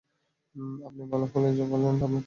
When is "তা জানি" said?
1.99-2.19